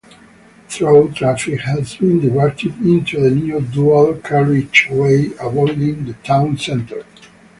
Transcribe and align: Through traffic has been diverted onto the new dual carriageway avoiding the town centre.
Through 0.67 1.11
traffic 1.11 1.59
has 1.59 1.95
been 1.95 2.21
diverted 2.21 2.71
onto 2.83 3.19
the 3.21 3.29
new 3.29 3.61
dual 3.61 4.15
carriageway 4.15 5.27
avoiding 5.39 6.05
the 6.05 6.13
town 6.23 6.57
centre. 6.57 7.05